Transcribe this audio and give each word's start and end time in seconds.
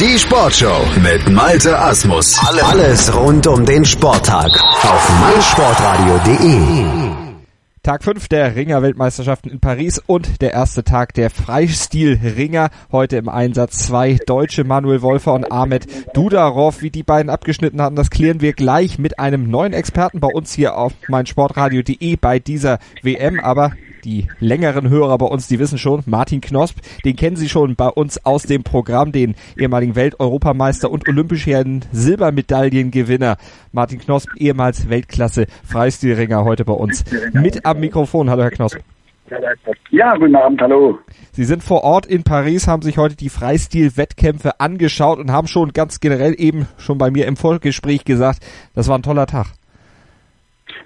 Die 0.00 0.18
Sportshow 0.18 0.84
mit 1.02 1.30
Malte 1.30 1.78
Asmus. 1.78 2.36
Alles 2.64 3.14
rund 3.14 3.46
um 3.46 3.64
den 3.64 3.84
Sporttag 3.84 4.50
auf 4.82 5.20
meinsportradio.de. 5.20 7.14
Tag 7.84 8.02
5 8.02 8.26
der 8.26 8.56
Ringer-Weltmeisterschaften 8.56 9.50
in 9.50 9.60
Paris 9.60 10.02
und 10.04 10.40
der 10.40 10.52
erste 10.52 10.82
Tag 10.82 11.14
der 11.14 11.30
Freistil-Ringer. 11.30 12.70
Heute 12.90 13.18
im 13.18 13.28
Einsatz 13.28 13.86
zwei 13.86 14.18
Deutsche, 14.26 14.64
Manuel 14.64 15.00
Wolfer 15.00 15.32
und 15.32 15.52
Ahmed 15.52 15.86
Dudarov. 16.12 16.82
Wie 16.82 16.90
die 16.90 17.04
beiden 17.04 17.30
abgeschnitten 17.30 17.80
hatten, 17.80 17.94
das 17.94 18.10
klären 18.10 18.40
wir 18.40 18.52
gleich 18.52 18.98
mit 18.98 19.20
einem 19.20 19.48
neuen 19.48 19.72
Experten 19.74 20.18
bei 20.18 20.28
uns 20.28 20.52
hier 20.52 20.76
auf 20.76 20.92
meinsportradio.de 21.06 22.16
bei 22.16 22.40
dieser 22.40 22.80
WM. 23.02 23.38
Aber 23.38 23.72
die 24.04 24.28
längeren 24.40 24.88
Hörer 24.88 25.18
bei 25.18 25.26
uns, 25.26 25.48
die 25.48 25.58
wissen 25.58 25.78
schon, 25.78 26.02
Martin 26.06 26.40
Knosp, 26.40 26.78
den 27.04 27.16
kennen 27.16 27.36
Sie 27.36 27.48
schon 27.48 27.74
bei 27.74 27.88
uns 27.88 28.24
aus 28.24 28.44
dem 28.44 28.62
Programm, 28.62 29.12
den 29.12 29.34
ehemaligen 29.56 29.96
Welt-Europameister 29.96 30.90
und 30.90 31.08
olympischen 31.08 31.84
Silbermedaillengewinner. 31.92 33.36
Martin 33.72 33.98
Knosp, 33.98 34.28
ehemals 34.36 34.88
Weltklasse 34.88 35.46
Freistilringer, 35.64 36.44
heute 36.44 36.64
bei 36.64 36.74
uns 36.74 37.04
mit 37.32 37.64
am 37.64 37.80
Mikrofon. 37.80 38.30
Hallo, 38.30 38.42
Herr 38.42 38.50
Knosp. 38.50 38.78
Ja, 39.90 40.14
guten 40.16 40.36
Abend, 40.36 40.60
hallo. 40.60 40.98
Sie 41.32 41.44
sind 41.44 41.62
vor 41.62 41.82
Ort 41.82 42.04
in 42.04 42.24
Paris, 42.24 42.68
haben 42.68 42.82
sich 42.82 42.98
heute 42.98 43.16
die 43.16 43.30
Freistil-Wettkämpfe 43.30 44.60
angeschaut 44.60 45.18
und 45.18 45.32
haben 45.32 45.46
schon 45.46 45.72
ganz 45.72 46.00
generell 46.00 46.34
eben 46.38 46.68
schon 46.76 46.98
bei 46.98 47.10
mir 47.10 47.26
im 47.26 47.36
Vorgespräch 47.36 48.04
gesagt, 48.04 48.44
das 48.74 48.88
war 48.88 48.98
ein 48.98 49.02
toller 49.02 49.26
Tag. 49.26 49.46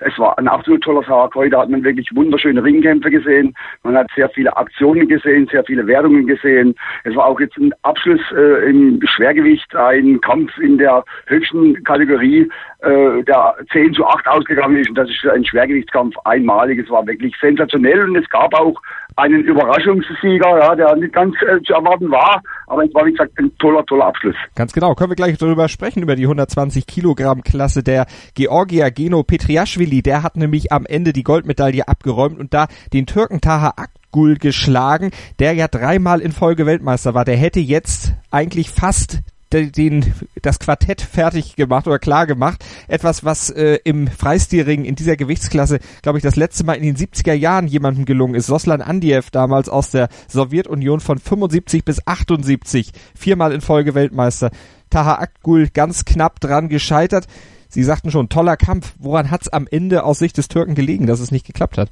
Es 0.01 0.19
war 0.19 0.38
ein 0.38 0.48
absolut 0.48 0.83
toller 0.83 1.02
Tag. 1.02 1.34
Heute 1.34 1.59
hat 1.59 1.70
man 1.70 1.83
wirklich 1.83 2.09
wunderschöne 2.15 2.62
Ringkämpfe 2.62 3.11
gesehen. 3.11 3.55
Man 3.83 3.97
hat 3.97 4.09
sehr 4.15 4.29
viele 4.30 4.56
Aktionen 4.56 5.09
gesehen, 5.09 5.48
sehr 5.51 5.65
viele 5.65 5.87
Wertungen 5.87 6.27
gesehen. 6.27 6.75
Es 7.05 7.15
war 7.16 7.27
auch 7.27 7.41
jetzt 7.41 7.56
ein 7.56 7.73
Abschluss 7.83 8.20
äh, 8.33 8.70
im 8.70 9.01
Schwergewicht, 9.05 9.75
ein 9.75 10.20
Kampf 10.20 10.56
in 10.59 10.79
der 10.79 11.05
höchsten 11.27 11.83
Kategorie, 11.84 12.48
äh, 12.81 13.25
der 13.25 13.57
10 13.73 13.95
zu 13.95 14.07
8 14.07 14.27
ausgegangen 14.29 14.77
ist. 14.77 14.89
Und 14.89 14.97
das 14.97 15.11
ist 15.11 15.27
einen 15.27 15.45
Schwergewichtskampf 15.45 16.15
einmalig. 16.25 16.79
Es 16.79 16.91
war 16.91 17.07
wirklich 17.07 17.35
sensationell 17.41 18.09
und 18.09 18.17
es 18.17 18.29
gab 18.29 18.55
auch 18.55 18.81
einen 19.17 19.43
Überraschungssieger, 19.43 20.59
ja, 20.59 20.75
der 20.77 20.95
nicht 20.95 21.12
ganz 21.12 21.35
äh, 21.43 21.61
zu 21.62 21.73
erwarten 21.73 22.09
war. 22.11 22.41
Aber 22.69 22.85
es 22.85 22.95
war, 22.95 23.05
wie 23.05 23.11
gesagt, 23.11 23.33
ein 23.39 23.51
toller, 23.59 23.85
toller 23.85 24.07
Abschluss. 24.07 24.37
Ganz 24.55 24.73
genau. 24.73 24.95
Können 24.95 25.11
wir 25.11 25.17
gleich 25.17 25.37
darüber 25.39 25.69
sprechen, 25.69 26.03
über 26.03 26.15
die 26.15 26.23
120 26.23 26.87
Kilogramm 26.87 27.43
Klasse 27.43 27.83
der 27.83 28.07
Georgier 28.35 28.92
Geno 28.92 29.25
Petriashvili. 29.25 30.03
Der 30.03 30.23
hat 30.23 30.37
nämlich 30.37 30.70
am 30.70 30.87
Ende 30.87 31.13
die 31.13 31.25
Goldmedaille 31.25 31.89
abgeräumt 31.89 32.39
und 32.39 32.55
da 32.55 32.69
den 32.92 33.07
Türken 33.07 33.41
Taha 33.41 33.73
Akgul 33.77 34.37
geschlagen, 34.37 35.11
der 35.41 35.53
ja 35.55 35.67
dreimal 35.67 36.20
in 36.20 36.31
Folge 36.31 36.65
Weltmeister 36.65 37.13
war. 37.15 37.25
Der 37.25 37.37
hätte 37.37 37.59
jetzt 37.59 38.15
eigentlich 38.31 38.70
fast 38.70 39.23
den, 39.53 40.13
das 40.43 40.59
Quartett 40.59 41.01
fertig 41.01 41.57
gemacht 41.57 41.87
oder 41.87 41.99
klar 41.99 42.27
gemacht. 42.27 42.65
Etwas, 42.87 43.25
was 43.25 43.51
äh, 43.51 43.79
im 43.85 44.09
Freistilring 44.09 44.85
in 44.85 44.95
dieser 44.95 45.17
Gewichtsklasse, 45.17 45.81
glaube 46.03 46.19
ich, 46.19 46.23
das 46.23 46.37
letzte 46.37 46.65
Mal 46.65 46.75
in 46.75 46.83
den 46.83 46.97
70er 46.97 47.33
Jahren 47.33 47.67
jemandem 47.67 48.05
gelungen 48.05 48.35
ist. 48.35 48.47
Soslan 48.47 48.83
Andiev 48.83 49.31
damals 49.31 49.69
aus 49.69 49.91
der 49.91 50.09
Sowjetunion 50.29 51.01
von 51.01 51.19
75 51.19 51.85
bis 51.85 52.07
78, 52.07 52.93
viermal 53.15 53.53
in 53.53 53.61
Folge 53.61 53.95
Weltmeister. 53.95 54.51
Taha 54.91 55.19
Akgul 55.19 55.69
ganz 55.69 56.05
knapp 56.05 56.41
dran 56.41 56.69
gescheitert. 56.69 57.27
Sie 57.69 57.83
sagten 57.83 58.11
schon, 58.11 58.31
toller 58.31 58.57
Kampf. 58.57 58.95
Woran 58.99 59.31
hat 59.31 59.43
es 59.43 59.49
am 59.49 59.67
Ende 59.71 60.05
aus 60.05 60.19
Sicht 60.19 60.39
des 60.39 60.49
Türken 60.49 60.75
gelegen, 60.75 61.07
dass 61.07 61.21
es 61.21 61.31
nicht 61.31 61.47
geklappt 61.47 61.77
hat? 61.77 61.91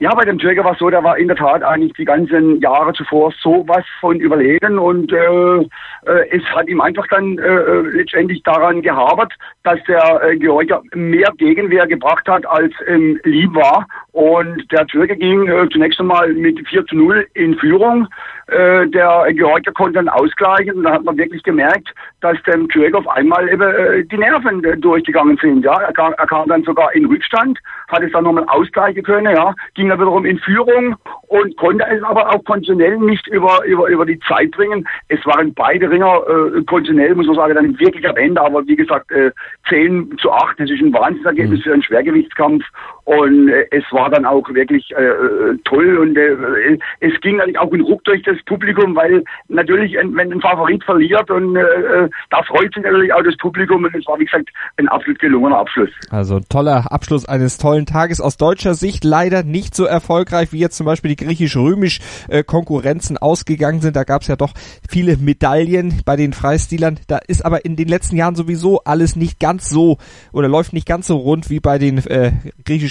Ja, 0.00 0.14
bei 0.14 0.24
dem 0.24 0.38
Türker 0.38 0.62
war 0.62 0.74
es 0.74 0.78
so, 0.78 0.90
der 0.90 1.02
war 1.02 1.18
in 1.18 1.26
der 1.26 1.36
Tat 1.36 1.64
eigentlich 1.64 1.92
die 1.94 2.04
ganzen 2.04 2.60
Jahre 2.60 2.92
zuvor 2.92 3.32
sowas 3.42 3.84
von 4.00 4.20
überlegen 4.20 4.78
und 4.78 5.12
äh, 5.12 5.58
äh, 6.06 6.28
es 6.30 6.44
hat 6.54 6.68
ihm 6.68 6.80
einfach 6.80 7.04
dann 7.08 7.36
äh, 7.38 7.42
äh, 7.42 7.80
letztendlich 7.96 8.40
daran 8.44 8.80
gehabert, 8.80 9.32
dass 9.64 9.82
der 9.88 10.22
äh, 10.22 10.36
Georgier 10.36 10.82
mehr 10.94 11.32
Gegenwehr 11.36 11.88
gebracht 11.88 12.28
hat, 12.28 12.46
als 12.46 12.72
ähm, 12.86 13.18
lieb 13.24 13.52
war. 13.56 13.88
Und 14.12 14.70
der 14.70 14.86
Türke 14.86 15.16
ging 15.16 15.48
äh, 15.48 15.68
zunächst 15.70 15.98
einmal 15.98 16.32
mit 16.32 16.64
4 16.68 16.86
zu 16.86 16.94
0 16.94 17.26
in 17.34 17.56
Führung. 17.56 18.06
Äh, 18.46 18.86
der 18.88 19.26
Georgier 19.32 19.72
konnte 19.72 19.94
dann 19.94 20.08
ausgleichen 20.08 20.76
und 20.76 20.84
da 20.84 20.92
hat 20.92 21.04
man 21.04 21.18
wirklich 21.18 21.42
gemerkt, 21.42 21.92
dass 22.20 22.40
dem 22.44 22.68
Türke 22.68 22.98
auf 22.98 23.08
einmal 23.08 23.48
eben 23.48 23.62
äh, 23.62 24.04
die 24.04 24.16
Nerven 24.16 24.64
äh, 24.64 24.76
durchgegangen 24.76 25.36
sind. 25.42 25.64
Ja, 25.64 25.74
er 25.80 25.92
kam, 25.92 26.14
er 26.16 26.26
kam 26.26 26.48
dann 26.48 26.62
sogar 26.62 26.94
in 26.94 27.04
Rückstand, 27.04 27.58
hat 27.88 28.02
es 28.02 28.12
dann 28.12 28.24
nochmal 28.24 28.44
ausgleichen 28.48 29.02
können, 29.02 29.34
ja, 29.34 29.54
ging 29.74 29.87
ging 29.88 29.90
er 29.90 29.98
wiederum 29.98 30.24
in 30.24 30.38
Führung 30.38 30.96
und 31.28 31.56
konnte 31.56 31.84
es 31.90 32.02
aber 32.02 32.28
auch 32.28 32.44
konditionell 32.44 32.98
nicht 32.98 33.26
über, 33.28 33.64
über, 33.64 33.88
über 33.88 34.04
die 34.04 34.18
Zeit 34.20 34.50
bringen. 34.50 34.86
Es 35.08 35.24
waren 35.24 35.54
beide 35.54 35.90
Ringer 35.90 36.22
äh, 36.28 36.62
konditionell, 36.64 37.14
muss 37.14 37.26
man 37.26 37.36
sagen, 37.36 37.54
dann 37.54 37.78
wirklich 37.78 38.06
am 38.08 38.16
Ende, 38.16 38.40
aber 38.40 38.66
wie 38.66 38.76
gesagt, 38.76 39.10
äh, 39.12 39.30
10 39.68 40.18
zu 40.18 40.30
8, 40.30 40.60
das 40.60 40.70
ist 40.70 40.80
ein 40.80 40.92
Wahnsinnsergebnis 40.92 41.60
mhm. 41.60 41.62
für 41.62 41.72
einen 41.72 41.82
Schwergewichtskampf 41.82 42.64
und 43.08 43.48
äh, 43.48 43.66
es 43.70 43.84
war 43.90 44.10
dann 44.10 44.26
auch 44.26 44.46
wirklich 44.50 44.90
äh, 44.90 45.02
äh 45.02 45.56
toll 45.64 45.96
und 45.96 46.14
äh, 46.14 46.78
es 47.00 47.18
ging 47.22 47.36
natürlich 47.36 47.58
auch 47.58 47.72
ein 47.72 47.80
Ruck 47.80 48.04
durch 48.04 48.22
das 48.22 48.36
Publikum, 48.44 48.94
weil 48.94 49.24
natürlich, 49.48 49.94
wenn 49.94 50.30
ein 50.30 50.40
Favorit 50.42 50.84
verliert 50.84 51.30
und 51.30 51.56
äh, 51.56 51.60
äh, 51.60 52.10
da 52.28 52.42
freut 52.42 52.74
sich 52.74 52.84
natürlich 52.84 53.10
auch 53.14 53.22
das 53.22 53.34
Publikum 53.38 53.82
und 53.82 53.94
es 53.94 54.06
war, 54.06 54.18
wie 54.18 54.26
gesagt, 54.26 54.50
ein 54.76 54.88
absolut 54.88 55.18
gelungener 55.20 55.56
Abschluss. 55.56 55.88
Also 56.10 56.40
toller 56.50 56.92
Abschluss 56.92 57.26
eines 57.26 57.56
tollen 57.56 57.86
Tages 57.86 58.20
aus 58.20 58.36
deutscher 58.36 58.74
Sicht 58.74 59.04
leider 59.04 59.42
nicht 59.42 59.74
so 59.74 59.86
erfolgreich, 59.86 60.52
wie 60.52 60.58
jetzt 60.58 60.76
zum 60.76 60.84
Beispiel 60.84 61.14
die 61.14 61.24
griechisch-römisch 61.24 62.00
äh, 62.28 62.44
Konkurrenzen 62.44 63.16
ausgegangen 63.16 63.80
sind. 63.80 63.96
Da 63.96 64.04
gab 64.04 64.20
es 64.20 64.28
ja 64.28 64.36
doch 64.36 64.52
viele 64.86 65.16
Medaillen 65.16 66.02
bei 66.04 66.16
den 66.16 66.34
Freistilern. 66.34 67.00
Da 67.06 67.20
ist 67.26 67.42
aber 67.42 67.64
in 67.64 67.74
den 67.74 67.88
letzten 67.88 68.16
Jahren 68.16 68.34
sowieso 68.34 68.82
alles 68.84 69.16
nicht 69.16 69.40
ganz 69.40 69.70
so 69.70 69.96
oder 70.30 70.48
läuft 70.48 70.74
nicht 70.74 70.86
ganz 70.86 71.06
so 71.06 71.16
rund 71.16 71.48
wie 71.48 71.60
bei 71.60 71.78
den 71.78 71.96
äh, 72.06 72.32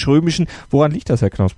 griechisch-römischen. 0.07 0.47
Woran 0.69 0.91
liegt 0.91 1.09
das, 1.09 1.22
Herr 1.22 1.29
Knosp? 1.29 1.57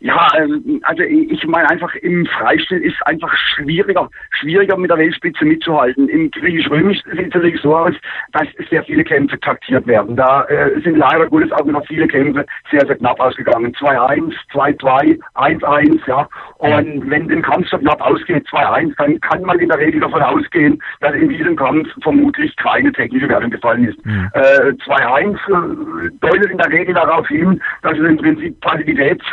Ja, 0.00 0.28
ähm, 0.38 0.80
also 0.84 1.02
ich 1.02 1.46
meine 1.46 1.68
einfach 1.68 1.94
im 1.96 2.24
Freistil 2.24 2.78
ist 2.78 2.96
einfach 3.06 3.32
schwieriger, 3.36 4.08
schwieriger 4.30 4.76
mit 4.78 4.90
der 4.90 4.96
Weltspitze 4.96 5.44
mitzuhalten. 5.44 6.08
Im 6.08 6.30
griechisch-römisch 6.30 7.02
sieht 7.04 7.28
es 7.28 7.34
natürlich 7.34 7.60
so 7.60 7.76
aus, 7.76 7.94
dass 8.32 8.46
sehr 8.70 8.82
viele 8.84 9.04
Kämpfe 9.04 9.38
taktiert 9.40 9.86
werden. 9.86 10.16
Da 10.16 10.44
äh, 10.44 10.80
sind 10.80 10.96
leider 10.96 11.26
Gottes 11.26 11.52
auch 11.52 11.64
noch 11.66 11.86
viele 11.86 12.08
Kämpfe 12.08 12.46
sehr, 12.70 12.86
sehr 12.86 12.96
knapp 12.96 13.20
ausgegangen. 13.20 13.72
2-1, 13.74 14.32
2-2, 14.52 15.20
1-1, 15.34 16.00
ja. 16.06 16.28
Und 16.56 17.10
wenn 17.10 17.30
ein 17.30 17.42
Kampf 17.42 17.68
so 17.68 17.76
knapp 17.76 18.00
ausgeht, 18.00 18.46
2-1, 18.48 18.94
dann 18.96 19.20
kann 19.20 19.42
man 19.42 19.58
in 19.58 19.68
der 19.68 19.78
Regel 19.78 20.00
davon 20.00 20.22
ausgehen, 20.22 20.82
dass 21.00 21.14
in 21.14 21.28
diesem 21.28 21.56
Kampf 21.56 21.88
vermutlich 22.02 22.56
keine 22.56 22.90
technische 22.92 23.28
Wertung 23.28 23.50
gefallen 23.50 23.84
ist. 23.84 24.04
Mhm. 24.06 24.30
Äh, 24.32 24.72
2-1 24.86 25.34
äh, 25.34 26.10
deutet 26.20 26.50
in 26.50 26.58
der 26.58 26.72
Regel 26.72 26.94
darauf 26.94 27.28
hin, 27.28 27.60
dass 27.82 27.98
es 27.98 28.04
im 28.04 28.16
Prinzip 28.16 28.58
Passivitäts 28.60 29.24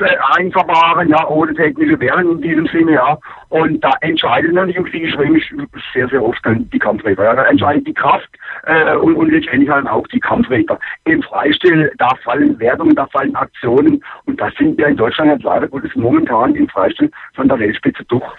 äh, 0.57 0.65
Verfahren, 0.65 1.09
ja, 1.09 1.27
ohne 1.27 1.53
technische 1.53 1.99
Währung 1.99 2.37
in 2.37 2.41
diesem 2.41 2.67
Sinne, 2.67 2.93
ja. 2.93 3.17
Und 3.49 3.83
da 3.83 3.93
entscheidet 4.01 4.53
natürlich 4.53 4.75
im 4.75 4.85
Kriegsrömisch 4.85 5.53
sehr, 5.93 6.07
sehr 6.09 6.23
oft 6.23 6.39
dann 6.43 6.69
die 6.69 6.79
Kampfräder. 6.79 7.23
Ja. 7.23 7.35
Da 7.35 7.43
entscheidet 7.45 7.87
die 7.87 7.93
Kraft 7.93 8.29
äh, 8.65 8.95
und, 8.95 9.15
und 9.15 9.31
letztendlich 9.31 9.69
halt 9.69 9.87
auch 9.87 10.05
die 10.07 10.19
Kampfräder. 10.19 10.79
Im 11.05 11.21
Freistil, 11.23 11.91
da 11.97 12.09
fallen 12.23 12.59
Wertungen, 12.59 12.95
da 12.95 13.05
fallen 13.07 13.35
Aktionen 13.35 14.03
und 14.25 14.39
das 14.39 14.53
sind 14.55 14.77
wir 14.77 14.87
in 14.87 14.97
Deutschland 14.97 15.31
jetzt 15.31 15.43
leider 15.43 15.67
Gottes 15.67 15.91
momentan 15.95 16.55
im 16.55 16.67
Freistil 16.67 17.09
von 17.35 17.47
der 17.47 17.59
Weltspitze 17.59 18.03
doch 18.09 18.35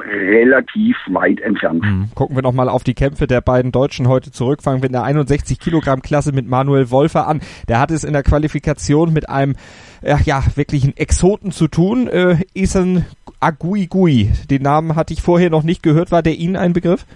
relativ 0.00 0.96
weit 1.08 1.40
entfernt. 1.40 1.82
Mhm. 1.82 2.08
Gucken 2.14 2.36
wir 2.36 2.42
nochmal 2.42 2.68
auf 2.68 2.84
die 2.84 2.94
Kämpfe 2.94 3.26
der 3.26 3.40
beiden 3.40 3.72
Deutschen 3.72 4.08
heute 4.08 4.30
zurück. 4.30 4.62
Fangen 4.62 4.82
wir 4.82 4.86
in 4.86 4.92
der 4.92 5.02
61 5.02 5.58
Kilogramm 5.58 6.02
Klasse 6.02 6.32
mit 6.32 6.46
Manuel 6.46 6.90
Wolfer 6.90 7.26
an. 7.26 7.40
Der 7.68 7.80
hat 7.80 7.90
es 7.90 8.04
in 8.04 8.12
der 8.12 8.22
Qualifikation 8.22 9.12
mit 9.12 9.28
einem 9.28 9.56
äh, 10.02 10.16
ja, 10.24 10.42
wirklich 10.54 10.84
einen 10.84 10.96
Exoten 10.96 11.50
zu 11.50 11.68
tun. 11.68 12.08
Äh, 12.08 12.36
Isan 12.54 13.04
Aguigui, 13.42 14.30
den 14.50 14.62
Namen 14.62 14.94
hatte 14.94 15.12
ich 15.12 15.20
vorher 15.20 15.50
noch 15.50 15.64
nicht 15.64 15.82
gehört. 15.82 16.12
War 16.12 16.22
der 16.22 16.34
Ihnen 16.34 16.56
ein 16.56 16.72
Begriff? 16.72 17.06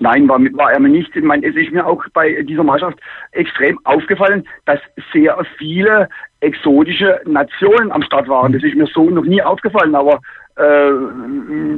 Nein, 0.00 0.28
war, 0.28 0.38
war 0.38 0.72
er 0.72 0.80
mir 0.80 0.88
nicht. 0.88 1.14
Ich 1.14 1.22
meine, 1.22 1.46
es 1.46 1.54
ist 1.54 1.72
mir 1.72 1.86
auch 1.86 2.02
bei 2.14 2.42
dieser 2.42 2.64
Mannschaft 2.64 2.98
extrem 3.32 3.78
aufgefallen, 3.84 4.44
dass 4.64 4.80
sehr 5.12 5.36
viele 5.58 6.08
exotische 6.42 7.20
Nationen 7.24 7.92
am 7.92 8.02
Start 8.02 8.28
waren. 8.28 8.52
Das 8.52 8.62
ist 8.62 8.74
mir 8.74 8.86
so 8.86 9.08
noch 9.08 9.24
nie 9.24 9.42
aufgefallen, 9.42 9.94
aber 9.94 10.20
äh, 10.56 10.90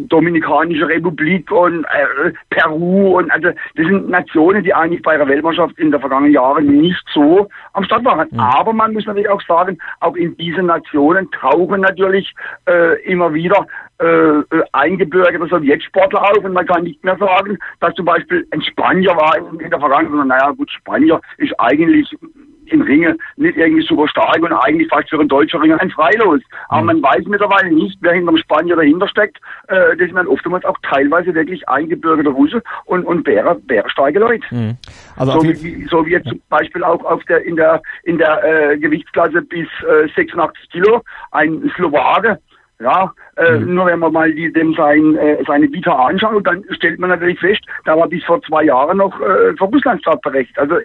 Dominikanische 0.08 0.88
Republik 0.88 1.50
und 1.52 1.84
äh, 1.84 2.32
Peru 2.50 3.19
und 3.19 3.31
also 3.31 3.49
das 3.49 3.87
sind 3.87 4.08
Nationen, 4.08 4.64
die 4.64 4.75
eigentlich 4.75 5.02
bei 5.02 5.16
der 5.16 5.28
Weltmannschaft 5.28 5.78
in 5.78 5.93
den 5.93 6.00
vergangenen 6.00 6.32
Jahren 6.32 6.66
nicht 6.66 7.05
so 7.12 7.49
am 7.75 7.84
Start 7.84 8.05
waren. 8.05 8.28
Mhm. 8.31 8.40
Aber 8.40 8.72
man 8.72 8.93
muss 8.93 9.06
natürlich 9.06 9.28
auch 9.28 9.43
sagen, 9.43 9.78
auch 10.00 10.16
in 10.16 10.37
diesen 10.38 10.66
Nationen 10.66 11.31
tauchen 11.31 11.82
natürlich 11.82 12.34
äh, 12.66 13.00
immer 13.05 13.32
wieder 13.32 13.66
äh, 14.00 14.06
äh 14.06 14.43
eingebürgerte 14.72 15.46
Sowjetsportler 15.46 16.22
auf 16.22 16.44
und 16.44 16.52
man 16.52 16.66
kann 16.66 16.84
nicht 16.84 17.05
mehr 17.05 17.16
sagen, 17.16 17.58
dass 17.81 17.94
zum 17.94 18.06
Beispiel 18.06 18.46
ein 18.50 18.62
Spanier 18.62 19.14
war 19.14 19.37
in, 19.37 19.61
in 19.61 19.70
der 19.70 19.78
Vergangenheit, 19.78 20.26
naja 20.26 20.50
gut, 20.50 20.70
Spanier 20.70 21.20
ist 21.38 21.52
eigentlich 21.58 22.12
im 22.66 22.82
Ringe 22.82 23.16
nicht 23.37 23.56
irgendwie 23.56 23.87
super 23.87 24.08
stark 24.08 24.43
und 24.43 24.52
eigentlich 24.52 24.88
fast 24.88 25.11
für 25.11 25.19
einen 25.19 25.28
deutschen 25.28 25.61
Ringer 25.61 25.81
ein 25.81 25.90
Freilos. 25.90 26.40
Aber 26.69 26.81
mhm. 26.81 26.87
man 26.87 27.02
weiß 27.02 27.26
mittlerweile 27.26 27.72
nicht, 27.72 27.99
wer 28.00 28.12
hinter 28.12 28.32
dem 28.32 28.38
Spanier 28.38 28.76
dahinter 28.76 29.08
steckt. 29.08 29.38
Äh, 29.69 29.96
das 29.96 30.06
sind 30.06 30.16
dann 30.16 30.26
oftmals 30.26 30.64
auch 30.64 30.76
teilweise 30.82 31.34
wirklich 31.34 31.69
eingebürgerte 31.69 32.31
Russe 32.31 32.62
und, 32.87 33.05
und 33.05 33.25
bärer, 33.25 33.55
bärstarke 33.55 34.19
Leute. 34.19 34.44
Mhm. 34.50 34.76
Also 35.16 35.40
so, 35.40 35.43
wie, 35.44 35.87
so 35.90 36.06
wie 36.06 36.12
jetzt 36.12 36.28
zum 36.28 36.40
Beispiel 36.49 36.84
auch 36.84 37.05
auf 37.05 37.22
der, 37.25 37.44
in 37.44 37.56
der, 37.56 37.82
in 38.05 38.19
der 38.19 38.72
äh, 38.72 38.78
Gewichtsklasse 38.78 39.43
bis 39.43 39.69
äh, 39.88 40.08
86 40.14 40.70
Kilo 40.70 41.02
ein 41.32 41.70
Slowake, 41.76 42.38
ja, 42.81 43.12
äh, 43.37 43.52
mhm. 43.52 43.75
nur 43.75 43.87
wenn 43.87 44.00
man 44.00 44.12
mal 44.12 44.32
die, 44.32 44.52
dem 44.52 44.75
sein, 44.75 45.16
äh, 45.16 45.43
seine 45.46 45.70
Vita 45.72 45.93
anschaut, 45.93 46.46
dann 46.46 46.64
stellt 46.70 46.99
man 46.99 47.11
natürlich 47.11 47.38
fest, 47.38 47.62
da 47.84 47.96
war 47.96 48.08
bis 48.08 48.25
vor 48.25 48.43
zwei 48.43 48.64
Jahren 48.64 48.99
noch 48.99 49.19
äh, 49.20 49.55
für 49.56 49.64
Russland 49.64 50.00
startberechtigt. 50.00 50.58
Also 50.58 50.76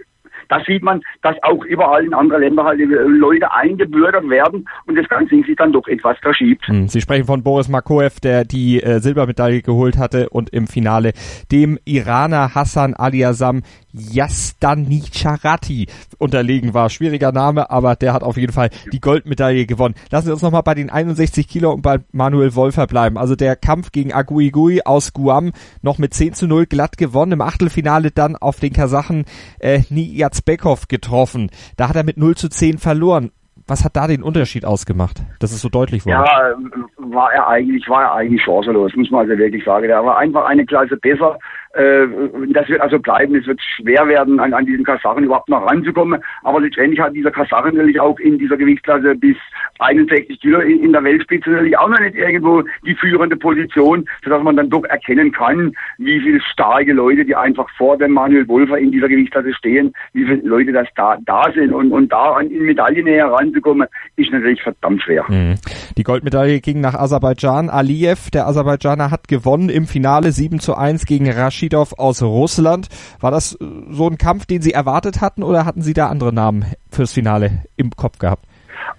da 0.49 0.61
sieht 0.65 0.83
man, 0.83 1.01
dass 1.21 1.35
auch 1.43 1.63
überall 1.63 2.03
in 2.03 2.13
anderen 2.13 2.41
Ländern 2.41 2.65
halt 2.65 2.79
Leute 2.79 3.51
eingebürgert 3.51 4.29
werden 4.29 4.67
und 4.85 4.97
das 4.97 5.07
Ganze 5.07 5.35
sich 5.35 5.55
dann 5.55 5.71
doch 5.71 5.87
etwas 5.87 6.17
verschiebt. 6.19 6.67
Hm, 6.67 6.87
Sie 6.87 7.01
sprechen 7.01 7.25
von 7.25 7.43
Boris 7.43 7.69
Makoev, 7.69 8.19
der 8.19 8.43
die 8.43 8.81
äh, 8.81 8.99
Silbermedaille 8.99 9.61
geholt 9.61 9.97
hatte 9.97 10.29
und 10.29 10.49
im 10.49 10.67
Finale 10.67 11.13
dem 11.51 11.77
Iraner 11.85 12.55
Hassan 12.55 12.95
Aliasam 12.95 13.61
Yastanicharati 13.93 15.87
unterlegen 16.17 16.73
war. 16.73 16.89
Schwieriger 16.89 17.31
Name, 17.31 17.69
aber 17.69 17.95
der 17.95 18.13
hat 18.13 18.23
auf 18.23 18.37
jeden 18.37 18.53
Fall 18.53 18.69
die 18.91 18.99
Goldmedaille 18.99 19.65
gewonnen. 19.65 19.95
Lassen 20.11 20.27
Sie 20.27 20.33
uns 20.33 20.41
nochmal 20.41 20.63
bei 20.63 20.75
den 20.75 20.89
61 20.89 21.47
Kilo 21.47 21.71
und 21.71 21.81
bei 21.81 21.99
Manuel 22.11 22.55
Wolfer 22.55 22.87
bleiben. 22.87 23.17
Also 23.17 23.35
der 23.35 23.55
Kampf 23.55 23.91
gegen 23.91 24.13
Aguigui 24.13 24.81
aus 24.83 25.13
Guam 25.13 25.51
noch 25.81 25.97
mit 25.97 26.13
10 26.13 26.33
zu 26.33 26.47
0 26.47 26.65
glatt 26.65 26.97
gewonnen. 26.97 27.33
Im 27.33 27.41
Achtelfinale 27.41 28.11
dann 28.11 28.35
auf 28.35 28.59
den 28.59 28.73
Kasachen 28.73 29.25
äh, 29.59 29.81
Niyazbekov 29.89 30.87
getroffen. 30.87 31.49
Da 31.77 31.89
hat 31.89 31.95
er 31.95 32.03
mit 32.03 32.17
0 32.17 32.35
zu 32.35 32.49
10 32.49 32.77
verloren. 32.77 33.31
Was 33.67 33.85
hat 33.85 33.95
da 33.95 34.07
den 34.07 34.23
Unterschied 34.23 34.65
ausgemacht, 34.65 35.21
dass 35.39 35.51
es 35.51 35.61
so 35.61 35.69
deutlich 35.69 36.03
war? 36.07 36.25
Ja, 36.25 36.55
war 36.97 37.31
er 37.31 37.47
eigentlich, 37.47 37.87
war 37.87 38.01
er 38.01 38.13
eigentlich 38.13 38.41
chancenlos, 38.43 38.95
muss 38.95 39.11
man 39.11 39.29
also 39.29 39.37
wirklich 39.37 39.63
sagen. 39.63 39.87
Der 39.87 40.03
war 40.03 40.17
einfach 40.17 40.45
eine 40.45 40.65
Klasse 40.65 40.97
besser 40.97 41.37
das 41.73 42.67
wird 42.67 42.81
also 42.81 42.97
bleiben. 42.97 43.35
Es 43.35 43.45
wird 43.45 43.61
schwer 43.61 44.07
werden, 44.07 44.39
an, 44.39 44.53
an 44.53 44.65
diesen 44.65 44.83
Kasachen 44.83 45.23
überhaupt 45.23 45.49
noch 45.49 45.65
ranzukommen. 45.69 46.19
Aber 46.43 46.61
letztendlich 46.61 46.99
hat 46.99 47.15
dieser 47.15 47.29
Kasachen 47.29 47.75
natürlich 47.75 47.99
auch 47.99 48.17
in 48.19 48.39
dieser 48.39 48.57
Gewichtsklasse 48.57 49.13
bis 49.15 49.37
61 49.77 50.39
Kilo 50.41 50.59
in, 50.61 50.83
in 50.83 50.91
der 50.91 51.03
Weltspitze 51.03 51.51
natürlich 51.51 51.77
auch 51.77 51.89
noch 51.89 51.99
nicht 51.99 52.15
irgendwo 52.15 52.63
die 52.85 52.95
führende 52.95 53.37
Position, 53.37 54.07
sodass 54.23 54.41
man 54.41 54.57
dann 54.57 54.69
doch 54.69 54.83
erkennen 54.85 55.31
kann, 55.31 55.73
wie 55.99 56.19
viele 56.19 56.41
starke 56.41 56.91
Leute, 56.91 57.23
die 57.23 57.35
einfach 57.35 57.69
vor 57.77 57.97
dem 57.97 58.13
Manuel 58.13 58.47
Wolfer 58.47 58.77
in 58.79 58.91
dieser 58.91 59.07
Gewichtsklasse 59.07 59.53
stehen, 59.53 59.93
wie 60.13 60.25
viele 60.25 60.41
Leute 60.41 60.71
das 60.71 60.87
da, 60.95 61.17
da 61.25 61.51
sind. 61.53 61.71
Und, 61.71 61.91
und 61.91 62.11
da 62.11 62.33
an 62.33 62.47
in 62.47 62.65
Medaillennähe 62.65 63.23
ranzukommen, 63.23 63.87
ist 64.15 64.31
natürlich 64.31 64.61
verdammt 64.63 65.03
schwer. 65.03 65.23
Mhm. 65.27 65.55
Die 65.97 66.03
Goldmedaille 66.03 66.61
ging 66.61 66.81
nach 66.81 66.95
Aserbaidschan. 66.95 67.69
Aliyev, 67.69 68.31
der 68.31 68.47
Aserbaidschaner, 68.47 69.11
hat 69.11 69.27
gewonnen 69.27 69.69
im 69.69 69.85
Finale 69.85 70.31
7 70.31 70.59
zu 70.59 70.75
1 70.75 71.05
gegen 71.05 71.29
Rashid 71.29 71.58
Rashidov 71.59 71.93
aus 71.97 72.21
Russland. 72.23 72.87
War 73.19 73.31
das 73.31 73.53
äh, 73.55 73.65
so 73.89 74.07
ein 74.07 74.17
Kampf, 74.17 74.45
den 74.45 74.61
Sie 74.61 74.71
erwartet 74.71 75.21
hatten 75.21 75.43
oder 75.43 75.65
hatten 75.65 75.81
Sie 75.81 75.93
da 75.93 76.07
andere 76.07 76.33
Namen 76.33 76.65
fürs 76.89 77.13
Finale 77.13 77.63
im 77.75 77.91
Kopf 77.91 78.19
gehabt? 78.19 78.45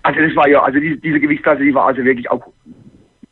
Also 0.02 0.20
das 0.20 0.34
war 0.36 0.48
ja, 0.48 0.62
also 0.62 0.78
diese, 0.78 0.96
diese 0.96 1.20
Gewichtsklasse, 1.20 1.62
die 1.62 1.74
war 1.74 1.86
also 1.86 2.04
wirklich 2.04 2.30
auch 2.30 2.46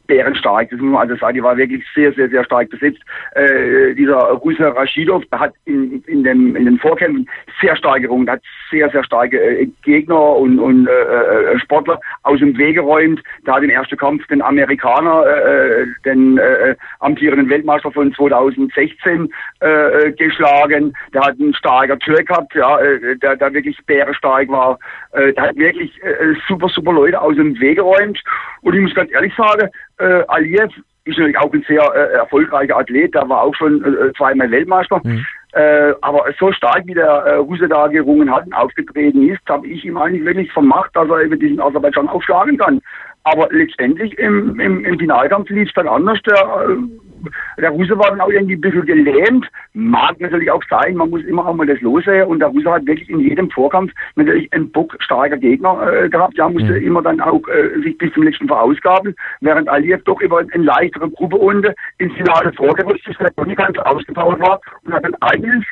bärenstark. 0.08 0.70
Das 0.70 0.81
muss 0.81 0.93
man 0.93 1.02
also 1.02 1.14
sagen, 1.16 1.34
die 1.34 1.43
war 1.43 1.56
wirklich 1.56 1.84
sehr, 1.94 2.12
sehr, 2.14 2.28
sehr 2.28 2.44
stark 2.44 2.70
besetzt. 2.70 3.00
Äh, 3.34 3.94
dieser 3.94 4.19
Russe 4.19 4.75
Rashidov 4.75 5.22
hat 5.31 5.55
in, 5.66 6.02
in, 6.06 6.25
dem, 6.25 6.56
in 6.56 6.64
den 6.64 6.78
Vorkämpfen 6.78 7.28
sehr 7.60 7.76
stark 7.76 8.02
gerungen, 8.02 8.28
hat 8.28 8.43
sehr, 8.70 8.90
sehr 8.90 9.05
starke 9.05 9.38
äh, 9.38 9.69
Gegner 9.82 10.37
und, 10.37 10.58
und 10.58 10.88
äh, 10.88 11.52
äh 11.52 11.58
Sportler 11.60 12.00
aus 12.22 12.40
dem 12.40 12.56
Weg 12.58 12.75
geräumt. 12.75 13.22
Da 13.44 13.56
hat 13.56 13.62
im 13.62 13.70
ersten 13.70 13.96
Kampf 13.96 14.26
den 14.26 14.43
Amerikaner, 14.43 15.25
äh, 15.26 15.82
äh 15.82 15.87
den 16.05 16.38
äh, 16.38 16.75
amtierenden 17.00 17.49
Weltmeister 17.49 17.93
von 17.93 18.12
2016 18.12 19.32
äh, 19.60 20.12
geschlagen. 20.12 20.94
Der 21.12 21.22
hat 21.22 21.38
einen 21.38 21.55
starker 21.55 21.99
Türk 21.99 22.26
gehabt, 22.28 22.55
ja, 22.55 22.78
äh, 22.81 23.16
der, 23.16 23.37
der 23.37 23.52
wirklich 23.52 23.78
bärenstark 23.87 24.49
war. 24.49 24.78
Äh, 25.12 25.34
der 25.34 25.49
hat 25.49 25.56
wirklich 25.56 26.02
äh, 26.02 26.34
super, 26.46 26.69
super 26.69 26.93
Leute 26.93 27.20
aus 27.20 27.37
dem 27.37 27.58
Weg 27.60 27.76
geräumt. 27.76 28.22
Und 28.62 28.75
ich 28.75 28.81
muss 28.81 28.94
ganz 28.94 29.12
ehrlich 29.12 29.34
sagen, 29.37 29.69
äh, 29.98 30.24
Aliyev 30.28 30.72
ist 31.04 31.18
natürlich 31.18 31.38
auch 31.38 31.52
ein 31.52 31.64
sehr 31.66 31.82
äh, 31.94 32.14
erfolgreicher 32.14 32.76
Athlet, 32.76 33.14
der 33.14 33.28
war 33.28 33.42
auch 33.42 33.54
schon 33.54 33.82
äh, 33.82 34.12
zweimal 34.14 34.50
Weltmeister. 34.50 35.00
Mhm. 35.02 35.24
Äh, 35.52 35.94
aber 36.02 36.24
so 36.38 36.52
stark 36.52 36.86
wie 36.86 36.94
der 36.94 37.06
äh, 37.06 37.34
Russe 37.36 37.68
da 37.68 37.86
gerungen 37.86 38.30
hat 38.30 38.46
und 38.46 38.52
aufgetreten 38.52 39.28
ist, 39.28 39.40
habe 39.48 39.66
ich 39.66 39.84
ihm 39.84 39.96
eigentlich 39.96 40.24
wirklich 40.24 40.52
vermacht, 40.52 40.94
dass 40.94 41.08
er 41.08 41.22
eben 41.22 41.38
diesen 41.40 41.60
Aserbaidschan 41.60 42.08
aufschlagen 42.08 42.58
kann. 42.58 42.80
Aber 43.24 43.48
letztendlich 43.50 44.18
im, 44.18 44.60
im, 44.60 44.84
im 44.84 44.98
Finalkampf 44.98 45.48
lief 45.48 45.68
es 45.68 45.74
dann 45.74 45.88
anders. 45.88 46.18
Der, 46.26 46.36
äh, 46.36 46.76
der 47.59 47.70
Russe 47.70 47.99
war 47.99 48.11
dann 48.11 48.20
auch 48.20 48.31
irgendwie 48.31 48.55
ein 48.55 48.61
bisschen 48.61 48.87
gelähmt. 48.87 49.47
Mag 49.73 50.20
natürlich 50.20 50.50
auch 50.50 50.62
sein, 50.69 50.97
man 50.97 51.11
muss 51.11 51.23
immer 51.25 51.47
auch 51.47 51.55
mal 51.55 51.67
das 51.67 51.81
lossehen. 51.81 52.26
Und 52.26 52.41
der 52.41 52.49
Russe 52.49 52.70
hat 52.70 52.87
wirklich 52.87 53.09
in 53.11 53.20
jedem 53.20 53.50
Vorkampf 53.50 53.93
natürlich 54.17 54.53
einen 54.53 54.70
bockstarker 54.70 55.37
Gegner 55.37 55.81
äh, 55.93 56.09
gehabt. 56.09 56.37
Der 56.37 56.49
musste 56.49 56.73
mhm. 56.73 56.87
immer 56.87 57.03
dann 57.03 57.20
auch 57.20 57.47
äh, 57.49 57.81
sich 57.82 57.97
bis 57.99 58.12
zum 58.12 58.25
letzten 58.25 58.49
verausgaben, 58.49 59.15
während 59.41 59.69
Aliyev 59.69 60.03
doch 60.05 60.20
über 60.20 60.38
eine 60.38 60.65
leichtere 60.65 61.11
Gruppe 61.11 61.37
unten 61.37 61.75
ins 61.99 62.15
Finale 62.15 62.53
vorgerückt 62.53 63.06
ist, 63.06 63.20
der 63.20 63.31
ganz 63.55 63.79
ausgebaut 63.79 64.41
war 64.41 64.61
und 64.85 64.93
hat 64.93 65.05
dann 65.05 65.15
eigentlich 65.20 65.67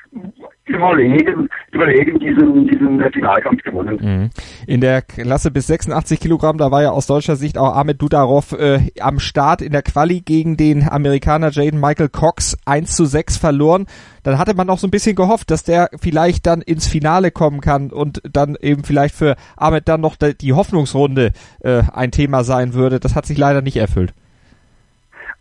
überlegen, 0.67 1.49
überlegen 1.73 2.19
diesen, 2.19 2.67
diesen 2.67 3.13
Finalkampf 3.13 3.63
gewonnen. 3.63 3.99
Mhm. 4.01 4.31
In 4.67 4.81
der 4.81 5.03
Klasse 5.03 5.51
bis 5.51 5.67
86 5.69 6.21
Kilogramm, 6.21 6.59
da 6.59 6.71
war 6.71 6.83
ja 6.83 6.91
aus 6.91 7.07
deutscher 7.07 7.37
Sicht 7.37 7.59
auch 7.59 7.75
Ahmed 7.75 8.03
Dudarov 8.03 8.53
äh, 8.53 8.81
am 9.01 9.19
Start 9.19 9.63
in 9.63 9.73
der 9.73 9.83
Quali 9.83 10.21
gegen 10.21 10.57
den 10.57 10.89
Amerikaner 10.89 11.51
Jaden 11.51 11.81
Michael 11.81 12.09
Cox 12.09 12.57
1 12.65 12.95
zu 12.97 13.05
6 13.05 13.37
verloren. 13.37 13.87
Dann 14.23 14.39
hatte 14.39 14.55
man 14.55 14.69
auch 14.69 14.79
so 14.79 14.89
ein 14.89 14.91
bisschen 14.91 15.15
gehofft, 15.15 15.51
dass 15.51 15.63
der 15.63 15.89
vielleicht 16.01 16.47
dann 16.47 16.63
ins 16.63 16.89
Finale 16.89 17.31
kommen 17.31 17.61
kann 17.61 17.91
und 17.91 18.21
dann 18.31 18.57
eben 18.61 18.83
vielleicht 18.83 19.15
für 19.15 19.37
Ahmed 19.57 19.89
dann 19.89 20.01
noch 20.01 20.17
die 20.17 20.53
Hoffnungsrunde 20.53 21.33
äh, 21.61 21.83
ein 21.93 22.11
Thema 22.11 22.43
sein 22.43 22.75
würde. 22.75 22.99
Das 22.99 23.15
hat 23.15 23.27
sich 23.27 23.39
leider 23.39 23.63
nicht 23.63 23.77
erfüllt. 23.77 24.13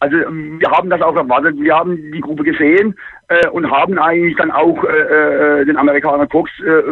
Also 0.06 0.18
wir 0.18 0.70
haben 0.70 0.92
das 0.92 1.02
auch 1.02 1.16
erwartet. 1.16 1.56
Wir 1.60 1.76
haben 1.76 1.98
die 2.12 2.22
Gruppe 2.22 2.44
gesehen 2.44 2.96
äh, 3.28 3.48
und 3.50 3.72
haben 3.72 3.98
eigentlich 3.98 4.36
dann 4.38 4.52
auch 4.52 4.84
äh, 4.84 5.62
äh, 5.62 5.66
den 5.66 5.78
Amerikaner 5.78 6.28
Cox 6.28 6.52
äh, 6.60 6.84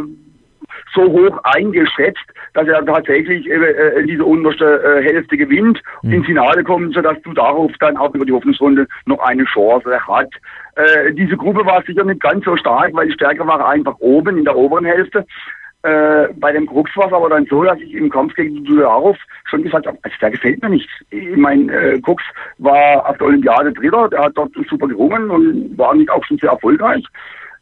so 0.96 1.04
hoch 1.04 1.40
eingeschätzt, 1.44 2.26
dass 2.56 2.68
er 2.68 2.84
tatsächlich 2.84 3.48
äh, 3.48 4.04
diese 4.08 4.26
unterste 4.26 4.66
äh, 4.82 5.04
Hälfte 5.04 5.38
gewinnt, 5.38 5.80
mhm. 6.02 6.14
ins 6.14 6.26
Finale 6.26 6.64
kommt, 6.64 6.96
sodass 6.96 7.22
du 7.22 7.34
darauf 7.34 7.72
dann 7.80 7.98
auch 7.98 8.16
über 8.16 8.26
die 8.26 8.34
Hoffnungsrunde 8.34 8.88
noch 9.06 9.20
eine 9.20 9.46
Chance 9.46 9.96
hat. 10.08 10.30
Äh, 10.76 11.14
diese 11.14 11.38
Gruppe 11.38 11.64
war 11.68 11.84
sicher 11.84 12.06
nicht 12.06 12.20
ganz 12.20 12.46
so 12.46 12.58
stark, 12.58 12.96
weil 12.96 13.08
die 13.08 13.14
Stärke 13.14 13.46
war 13.46 13.68
einfach 13.68 13.96
oben 14.00 14.40
in 14.40 14.46
der 14.46 14.56
oberen 14.56 14.86
Hälfte. 14.86 15.24
Äh, 15.84 16.30
bei 16.38 16.54
dem 16.54 16.66
Krux 16.66 16.96
war 16.96 17.08
es 17.08 17.14
aber 17.14 17.28
dann 17.28 17.46
so, 17.48 17.62
dass 17.64 17.78
ich 17.80 17.94
im 17.94 18.10
Kampf 18.10 18.34
gegen 18.36 18.64
Dularov 18.64 19.18
schon 19.44 19.64
gesagt 19.64 19.86
habe, 19.86 19.98
also 20.02 20.16
der 20.22 20.32
gefällt 20.32 20.62
mir 20.62 20.70
nicht. 20.70 20.90
Ich 21.10 21.36
mein, 21.36 21.68
äh, 21.68 22.00
Krux 22.02 22.24
war 22.58 23.06
auf 23.10 23.18
der 23.18 23.28
Olympiade 23.28 23.74
Dritter, 23.74 24.08
der 24.08 24.24
hat 24.24 24.32
dort 24.36 24.54
super 24.70 24.88
gerungen 24.88 25.30
und 25.30 25.78
war 25.78 25.94
nicht 25.94 26.10
auch 26.10 26.24
schon 26.24 26.38
sehr 26.38 26.52
erfolgreich. 26.52 27.04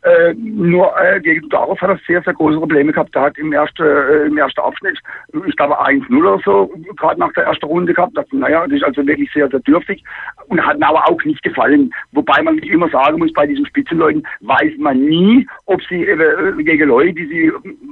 Äh, 0.03 0.33
nur 0.33 0.91
äh, 0.99 1.19
gegen 1.19 1.47
darauf 1.49 1.79
hat 1.79 1.89
er 1.89 1.99
sehr, 2.07 2.23
sehr 2.23 2.33
große 2.33 2.57
Probleme 2.57 2.91
gehabt. 2.91 3.15
Er 3.15 3.21
hat 3.23 3.37
im 3.37 3.53
ersten, 3.53 3.83
äh, 3.83 4.25
im 4.25 4.37
ersten 4.37 4.61
Abschnitt, 4.61 4.97
ich 5.45 5.55
glaube 5.55 5.79
1-0 5.79 6.17
oder 6.17 6.41
so, 6.43 6.73
gerade 6.97 7.19
nach 7.19 7.31
der 7.33 7.45
ersten 7.45 7.65
Runde 7.65 7.93
gehabt. 7.93 8.17
Das, 8.17 8.25
naja, 8.31 8.65
das 8.65 8.77
ist 8.77 8.83
also 8.83 9.05
wirklich 9.05 9.31
sehr, 9.31 9.47
sehr 9.49 9.59
dürftig 9.59 10.03
und 10.47 10.65
hat 10.65 10.79
mir 10.79 10.87
aber 10.87 11.07
auch 11.07 11.23
nicht 11.23 11.43
gefallen. 11.43 11.93
Wobei 12.13 12.41
man 12.41 12.57
immer 12.59 12.89
sagen 12.89 13.19
muss, 13.19 13.31
bei 13.33 13.45
diesen 13.45 13.65
Spitzenleuten 13.67 14.25
weiß 14.39 14.73
man 14.79 15.01
nie, 15.01 15.47
ob 15.65 15.81
sie 15.83 16.03
äh, 16.03 16.63
gegen 16.63 16.87
Leute, 16.87 17.13
die 17.13 17.27
sie 17.27 17.51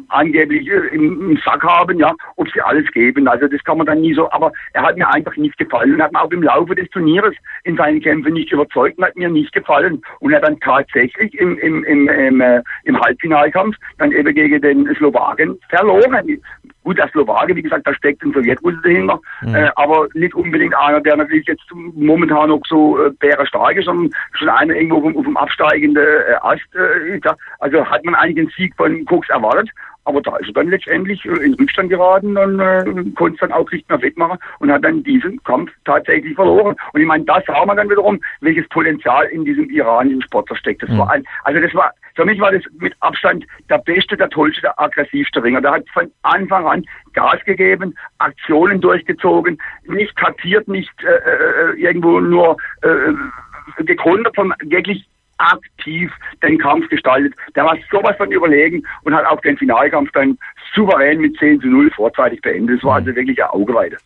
angeblich 0.10 0.68
äh, 0.68 0.88
im, 0.96 1.32
im, 1.32 1.38
Sack 1.44 1.64
haben, 1.64 2.00
ja, 2.00 2.14
ob 2.36 2.50
sie 2.52 2.62
alles 2.62 2.90
geben. 2.92 3.28
Also 3.28 3.48
das 3.48 3.64
kann 3.64 3.78
man 3.78 3.88
dann 3.88 4.02
nie 4.02 4.14
so, 4.14 4.30
aber 4.32 4.52
er 4.74 4.84
hat 4.84 4.98
mir 4.98 5.08
einfach 5.12 5.36
nicht 5.38 5.58
gefallen 5.58 5.96
und 5.96 6.02
hat 6.02 6.12
mir 6.12 6.22
auch 6.22 6.32
im 6.32 6.44
Laufe 6.44 6.76
des 6.76 6.90
Turnieres 6.90 7.36
in 7.64 7.78
seinen 7.78 8.02
Kämpfen 8.02 8.34
nicht 8.34 8.52
überzeugt 8.52 8.98
und 8.98 9.06
hat 9.06 9.16
mir 9.16 9.30
nicht 9.30 9.54
gefallen. 9.54 10.02
Und 10.20 10.32
er 10.32 10.38
hat 10.38 10.48
dann 10.48 10.60
tatsächlich 10.60 11.34
im, 11.36 11.58
im, 11.60 11.84
im, 11.84 12.10
im, 12.10 12.42
äh, 12.42 12.62
im 12.84 13.00
Halbfinalkampf 13.00 13.76
dann 13.98 14.12
eben 14.12 14.34
gegen 14.34 14.62
den 14.62 14.96
Slowaken 14.96 15.58
verloren. 15.70 16.42
Gut, 16.90 16.98
der 16.98 17.08
Slowake, 17.10 17.56
wie 17.56 17.62
gesagt, 17.62 17.86
da 17.86 17.94
steckt 17.94 18.24
ein 18.24 18.34
Sowjetrusse 18.34 18.80
dahinter, 18.82 19.20
mhm. 19.44 19.54
äh, 19.54 19.70
aber 19.76 20.08
nicht 20.16 20.34
unbedingt 20.34 20.76
einer, 20.76 21.00
der 21.00 21.18
natürlich 21.18 21.46
jetzt 21.46 21.62
momentan 21.72 22.50
noch 22.50 22.62
so 22.68 23.00
äh, 23.00 23.12
bärenstark 23.20 23.78
ist, 23.78 23.86
sondern 23.86 24.10
schon 24.34 24.50
einer 24.50 24.74
irgendwo 24.74 25.08
auf, 25.08 25.16
auf 25.16 25.24
dem 25.24 25.38
absteigenden 25.38 26.04
äh, 26.04 26.34
Ast 26.42 26.66
äh, 26.74 27.16
ist. 27.16 27.28
Also 27.60 27.86
hat 27.86 28.04
man 28.06 28.16
eigentlich 28.16 28.48
den 28.48 28.54
Sieg 28.58 28.76
von 28.76 29.06
Cox 29.06 29.30
erwartet, 29.30 29.70
aber 30.06 30.20
da 30.24 30.36
ist 30.38 30.48
er 30.48 30.54
dann 30.54 30.70
letztendlich 30.70 31.24
äh, 31.26 31.46
in 31.46 31.54
Rückstand 31.54 31.92
geraten 31.92 32.36
und 32.36 32.60
äh, 32.60 32.84
konnte 33.16 33.36
es 33.36 33.40
dann 33.42 33.52
auch 33.52 33.70
nicht 33.70 33.88
mehr 33.88 34.02
wettmachen 34.02 34.40
und 34.58 34.72
hat 34.72 34.84
dann 34.84 35.04
diesen 35.04 35.44
Kampf 35.44 35.72
tatsächlich 35.86 36.34
verloren. 36.34 36.76
Und 36.94 37.02
ich 37.02 37.06
meine, 37.06 37.24
das 37.26 37.46
sah 37.46 37.64
man 37.68 37.78
dann 37.78 37.92
wiederum, 37.92 38.20
welches 38.42 38.68
Potenzial 38.70 39.28
in 39.28 39.46
diesem 39.46 39.70
iranischen 39.70 40.24
Sportler 40.24 40.56
steckt. 40.56 40.82
Das 40.82 40.90
mhm. 40.90 40.98
war 40.98 41.12
ein, 41.12 41.24
also 41.44 41.60
das 41.62 41.76
war 41.76 41.94
für 42.16 42.26
mich 42.26 42.40
war 42.40 42.52
das 42.52 42.64
mit 42.80 42.94
Abstand 43.00 43.46
der 43.70 43.78
beste, 43.80 44.18
der 44.18 44.30
tollste, 44.30 44.62
der 44.62 44.80
aggressivste 44.80 45.44
Ringer. 45.44 45.62
Der 45.62 45.72
hat 45.72 45.90
von 45.94 46.12
Anfang 46.24 46.66
an 46.66 46.86
Gas 47.14 47.44
gegeben, 47.46 47.96
Aktionen 48.18 48.82
durchgezogen, 48.82 49.60
nicht 49.88 50.16
kartiert, 50.16 50.68
nicht 50.68 50.92
äh, 51.04 51.08
äh 51.08 51.80
irgendwo 51.80 52.20
nur 52.20 52.58
äh, 52.82 53.84
gegründet, 53.84 54.36
von 54.36 54.54
wirklich 54.62 55.08
aktiv 55.40 56.12
den 56.44 56.58
Kampf 56.60 56.88
gestaltet. 56.90 57.34
Der 57.56 57.66
war 57.66 57.78
sowas 57.92 58.16
von 58.18 58.32
überlegen 58.32 58.86
und 59.04 59.16
hat 59.16 59.26
auch 59.26 59.42
den 59.42 59.58
Finalkampf 59.58 60.12
dann 60.12 60.38
souverän 60.76 61.20
mit 61.20 61.38
10 61.38 61.62
zu 61.62 61.68
0 61.68 61.90
vorzeitig 61.92 62.42
beendet. 62.42 62.78
Das 62.78 62.84
war 62.84 62.96
also 62.96 63.16
wirklich 63.16 63.42
eine 63.42 63.54
Augeweide. 63.54 63.98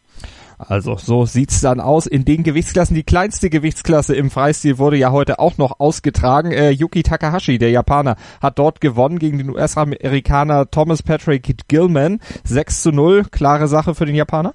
Also 0.57 0.97
so 0.97 1.25
sieht's 1.25 1.61
dann 1.61 1.79
aus 1.79 2.05
in 2.05 2.25
den 2.25 2.43
Gewichtsklassen. 2.43 2.95
Die 2.95 3.03
kleinste 3.03 3.49
Gewichtsklasse 3.49 4.15
im 4.15 4.29
Freistil 4.29 4.77
wurde 4.77 4.97
ja 4.97 5.11
heute 5.11 5.39
auch 5.39 5.57
noch 5.57 5.79
ausgetragen. 5.79 6.51
Äh, 6.51 6.71
Yuki 6.71 7.03
Takahashi, 7.03 7.57
der 7.57 7.71
Japaner, 7.71 8.15
hat 8.41 8.59
dort 8.59 8.81
gewonnen 8.81 9.19
gegen 9.19 9.37
den 9.37 9.49
US-Amerikaner 9.49 10.69
Thomas 10.69 11.03
Patrick 11.03 11.67
Gilman. 11.67 12.19
6 12.43 12.83
zu 12.83 12.91
0, 12.91 13.25
klare 13.25 13.67
Sache 13.67 13.95
für 13.95 14.05
den 14.05 14.15
Japaner. 14.15 14.53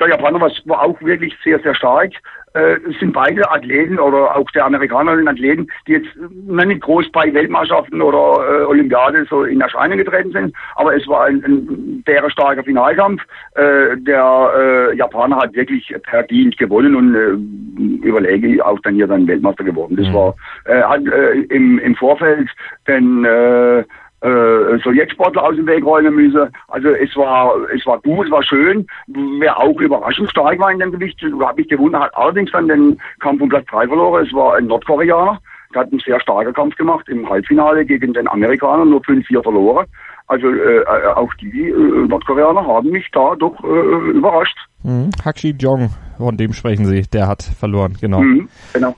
Der 0.00 0.08
Japaner 0.08 0.40
war, 0.40 0.50
war 0.64 0.82
auch 0.82 1.00
wirklich 1.02 1.34
sehr, 1.42 1.58
sehr 1.60 1.74
stark 1.74 2.12
äh, 2.54 2.76
sind 2.98 3.12
beide 3.12 3.50
Athleten 3.50 3.98
oder 3.98 4.36
auch 4.36 4.50
der 4.52 4.64
Amerikaner 4.64 5.16
sind 5.16 5.28
Athleten, 5.28 5.68
die 5.86 5.92
jetzt 5.92 6.08
nicht 6.16 6.80
groß 6.80 7.10
bei 7.12 7.32
Weltmeisterschaften 7.32 8.00
oder 8.00 8.62
äh, 8.62 8.64
Olympiade 8.64 9.26
so 9.28 9.44
in 9.44 9.60
Erscheinung 9.60 9.98
getreten 9.98 10.32
sind, 10.32 10.54
aber 10.76 10.96
es 10.96 11.06
war 11.06 11.24
ein, 11.24 11.42
ein 11.44 12.02
sehr 12.06 12.28
starker 12.30 12.64
Finalkampf. 12.64 13.22
Äh, 13.54 13.96
der 13.98 14.52
äh, 14.56 14.96
Japaner 14.96 15.36
hat 15.36 15.54
wirklich 15.54 15.94
verdient 16.08 16.56
gewonnen 16.58 16.94
und 16.94 17.14
äh, 17.14 18.06
überlege 18.06 18.64
auch 18.64 18.78
dann 18.80 18.94
hier 18.94 19.06
dann 19.06 19.26
Weltmeister 19.26 19.64
geworden. 19.64 19.96
Das 19.96 20.08
mhm. 20.08 20.14
war 20.14 20.34
äh, 20.64 20.82
hat 20.82 21.06
äh, 21.06 21.40
im, 21.54 21.78
im 21.78 21.94
Vorfeld 21.96 22.48
den 22.86 23.24
äh, 23.24 23.84
äh, 24.20 24.78
Sowjetsportler 24.82 25.44
aus 25.44 25.56
dem 25.56 25.66
Weg 25.66 25.84
räumen 25.84 26.14
müssen. 26.14 26.48
Also 26.68 26.88
es 26.88 27.14
war 27.16 27.54
es 27.74 27.86
war 27.86 28.00
gut, 28.00 28.26
es 28.26 28.32
war 28.32 28.42
schön. 28.42 28.86
Wer 29.06 29.58
auch 29.58 29.80
überraschend 29.80 30.30
stark 30.30 30.58
war 30.58 30.72
in 30.72 30.78
dem 30.78 30.92
Gewicht, 30.92 31.20
habe 31.40 31.60
ich 31.60 31.68
gewundert, 31.68 32.02
hat 32.02 32.16
allerdings 32.16 32.50
dann 32.52 32.68
den 32.68 33.00
Kampf 33.20 33.40
um 33.40 33.48
Platz 33.48 33.66
3 33.70 33.86
verloren. 33.88 34.26
Es 34.26 34.32
war 34.32 34.56
ein 34.56 34.66
Nordkoreaner. 34.66 35.40
Der 35.74 35.82
hat 35.82 35.90
einen 35.90 36.00
sehr 36.00 36.18
starken 36.20 36.54
Kampf 36.54 36.76
gemacht 36.76 37.08
im 37.08 37.28
Halbfinale 37.28 37.84
gegen 37.84 38.14
den 38.14 38.26
Amerikaner, 38.26 38.86
nur 38.86 39.00
5-4 39.02 39.42
verloren. 39.42 39.86
Also 40.26 40.48
äh, 40.48 40.78
äh, 40.78 41.06
auch 41.14 41.32
die 41.34 41.68
äh, 41.68 42.06
Nordkoreaner 42.06 42.66
haben 42.66 42.90
mich 42.90 43.06
da 43.12 43.34
doch 43.36 43.62
äh, 43.64 44.10
überrascht. 44.10 44.56
Mhm. 44.82 45.10
Hakshi 45.24 45.54
Jong, 45.58 45.90
von 46.16 46.36
dem 46.36 46.52
sprechen 46.52 46.86
Sie, 46.86 47.02
der 47.02 47.28
hat 47.28 47.42
verloren, 47.42 47.96
genau. 48.00 48.20
Mhm, 48.20 48.48
genau. 48.72 48.94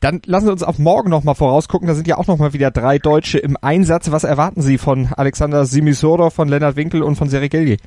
Dann 0.00 0.20
lassen 0.26 0.46
Sie 0.46 0.52
uns 0.52 0.62
auf 0.62 0.78
morgen 0.78 1.10
nochmal 1.10 1.34
vorausgucken. 1.34 1.88
Da 1.88 1.94
sind 1.94 2.06
ja 2.06 2.16
auch 2.16 2.26
nochmal 2.26 2.52
wieder 2.52 2.70
drei 2.70 2.98
Deutsche 2.98 3.38
im 3.38 3.56
Einsatz. 3.60 4.12
Was 4.12 4.24
erwarten 4.24 4.60
Sie 4.60 4.78
von 4.78 5.08
Alexander 5.16 5.64
Simisoro, 5.64 6.30
von 6.30 6.48
Lennart 6.48 6.76
Winkel 6.76 7.02
und 7.02 7.16
von 7.16 7.28
Serigelli? 7.28 7.78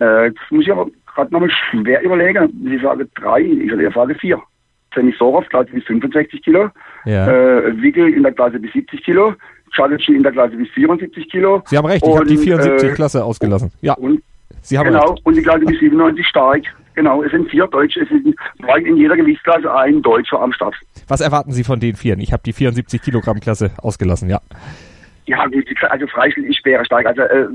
Äh, 0.00 0.26
jetzt 0.26 0.40
muss 0.50 0.64
ich 0.64 0.72
aber 0.72 0.86
gerade 1.14 1.32
nochmal 1.32 1.50
schwer 1.50 2.02
überlegen. 2.02 2.72
Ich 2.72 2.82
sage 2.82 3.08
drei, 3.14 3.40
ich 3.40 3.94
sage 3.94 4.14
vier. 4.14 4.40
Semisorov, 4.94 5.48
Klasse 5.48 5.70
bis 5.72 5.84
65 5.84 6.42
Kilo. 6.42 6.68
Ja. 7.04 7.28
Äh, 7.28 7.80
Wickel 7.80 8.12
in 8.12 8.22
der 8.22 8.32
Klasse 8.32 8.58
bis 8.58 8.72
70 8.72 9.04
Kilo. 9.04 9.34
Chalici 9.72 10.14
in 10.14 10.22
der 10.22 10.32
Klasse 10.32 10.56
bis 10.56 10.68
74 10.70 11.30
Kilo. 11.30 11.62
Sie 11.66 11.78
haben 11.78 11.86
recht, 11.86 12.04
ich 12.04 12.14
habe 12.14 12.26
die 12.26 12.36
74 12.36 12.90
äh, 12.90 12.94
Klasse 12.94 13.24
ausgelassen. 13.24 13.70
Ja. 13.82 13.94
Und, 13.94 14.22
Sie 14.62 14.76
haben 14.76 14.86
genau, 14.86 15.12
recht. 15.12 15.24
und 15.24 15.36
die 15.36 15.42
Klasse 15.42 15.64
bis 15.64 15.78
97 15.78 16.26
stark. 16.26 16.62
Genau, 16.94 17.22
es 17.22 17.30
sind 17.30 17.48
vier 17.50 17.66
Deutsche, 17.68 18.00
es 18.00 18.08
sind 18.08 18.34
in 18.84 18.96
jeder 18.96 19.16
Gewichtsklasse 19.16 19.72
ein 19.72 20.02
Deutscher 20.02 20.40
am 20.40 20.52
Start. 20.52 20.74
Was 21.08 21.20
erwarten 21.20 21.52
Sie 21.52 21.64
von 21.64 21.80
den 21.80 21.96
Vieren? 21.96 22.20
Ich 22.20 22.32
habe 22.32 22.42
die 22.44 22.52
74 22.52 23.00
Kilogramm 23.00 23.40
Klasse 23.40 23.70
ausgelassen, 23.78 24.28
ja. 24.28 24.40
Ja, 25.26 25.46
also 25.88 26.06
Freistil 26.08 26.44
ist 26.44 26.58
schwerer 26.60 26.84
stark. 26.84 27.06
Also 27.06 27.22
äh, 27.22 27.46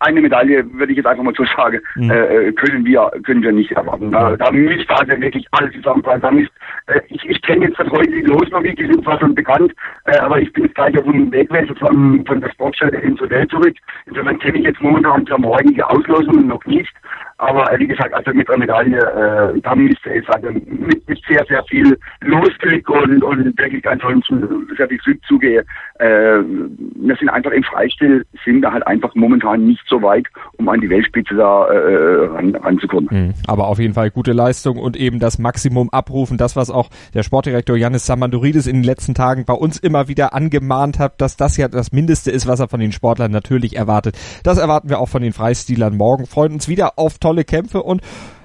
eine 0.00 0.20
Medaille, 0.20 0.64
würde 0.72 0.92
ich 0.92 0.96
jetzt 0.96 1.06
einfach 1.06 1.22
mal 1.22 1.34
so 1.36 1.44
sagen, 1.56 1.80
mhm. 1.94 2.10
äh, 2.10 2.52
können 2.52 2.84
wir 2.84 3.10
können 3.24 3.42
wir 3.42 3.52
nicht 3.52 3.72
erwarten. 3.72 4.10
Da, 4.10 4.36
da 4.36 4.50
müsste 4.50 4.94
also 4.96 5.20
wirklich 5.20 5.46
alles 5.52 5.72
zusammenfallen. 5.74 6.20
Da 6.20 6.30
müsst, 6.30 6.52
äh, 6.86 7.00
ich 7.08 7.24
ich 7.28 7.40
kenne 7.42 7.66
jetzt 7.66 7.78
das 7.78 7.88
heute 7.90 8.10
die 8.10 8.22
Losmobile, 8.22 8.74
die 8.74 8.86
sind 8.86 9.04
zwar 9.04 9.18
schon 9.20 9.34
bekannt, 9.34 9.72
äh, 10.06 10.18
aber 10.18 10.40
ich 10.40 10.52
bin 10.52 10.64
jetzt 10.64 10.74
gleich 10.74 10.96
auf 10.98 11.04
dem 11.04 11.30
Weg 11.32 11.50
von, 11.78 12.24
von 12.24 12.40
der 12.40 12.50
Sportstelle 12.50 12.98
ins 12.98 13.20
Hotel 13.20 13.46
zurück. 13.48 13.76
Insofern 14.06 14.38
kenne 14.38 14.58
ich 14.58 14.64
jetzt 14.64 14.80
momentan 14.80 15.26
zur 15.26 15.38
morgige 15.38 15.88
Auslosung 15.88 16.46
noch 16.46 16.64
nicht. 16.64 16.92
Aber 17.40 17.72
äh, 17.72 17.78
wie 17.78 17.86
gesagt, 17.86 18.12
also 18.12 18.32
mit 18.34 18.48
der 18.48 18.58
Medaille, 18.58 18.98
äh, 18.98 19.60
da 19.60 19.74
müsste 19.74 20.12
es 20.12 20.28
also 20.28 20.50
mit, 20.50 21.08
mit 21.08 21.22
sehr, 21.26 21.44
sehr 21.46 21.64
viel 21.64 21.98
Losklick 22.20 22.88
und, 22.88 23.24
und 23.24 23.58
wirklich 23.58 23.86
ansonsten 23.88 24.68
sehr 24.76 24.88
viel 24.88 25.00
Südzuge. 25.02 25.64
Äh, 25.98 26.06
wir 26.06 27.16
sind 27.16 27.30
einfach 27.30 27.52
im 27.52 27.62
Freistil, 27.64 28.26
sind 28.44 28.60
wir 28.60 28.70
halt 28.70 28.86
einfach 28.86 29.14
momentan 29.14 29.66
nicht 29.66 29.86
so 29.90 30.00
weit, 30.02 30.26
um 30.56 30.68
an 30.68 30.80
die 30.80 30.88
Weltspitze 30.88 31.34
da 31.34 31.66
äh, 31.66 32.26
ran, 32.26 32.54
ranzukommen. 32.54 33.08
Mhm. 33.10 33.34
Aber 33.46 33.66
auf 33.66 33.78
jeden 33.78 33.94
Fall 33.94 34.10
gute 34.10 34.32
Leistung 34.32 34.78
und 34.78 34.96
eben 34.96 35.18
das 35.18 35.38
Maximum 35.38 35.90
abrufen, 35.90 36.38
das 36.38 36.56
was 36.56 36.70
auch 36.70 36.88
der 37.12 37.22
Sportdirektor 37.22 37.76
Janis 37.76 38.06
Samandoridis 38.06 38.66
in 38.66 38.76
den 38.76 38.84
letzten 38.84 39.14
Tagen 39.14 39.44
bei 39.44 39.54
uns 39.54 39.78
immer 39.78 40.08
wieder 40.08 40.32
angemahnt 40.32 40.98
hat, 40.98 41.20
dass 41.20 41.36
das 41.36 41.56
ja 41.56 41.68
das 41.68 41.92
Mindeste 41.92 42.30
ist, 42.30 42.46
was 42.46 42.60
er 42.60 42.68
von 42.68 42.80
den 42.80 42.92
Sportlern 42.92 43.32
natürlich 43.32 43.76
erwartet. 43.76 44.16
Das 44.44 44.58
erwarten 44.58 44.88
wir 44.88 45.00
auch 45.00 45.08
von 45.08 45.22
den 45.22 45.32
Freistilern 45.32 45.96
morgen. 45.96 46.26
Freuen 46.26 46.52
uns 46.52 46.68
wieder 46.68 46.98
auf 46.98 47.18
tolle 47.18 47.44
Kämpfe 47.44 47.82
und 47.82 48.00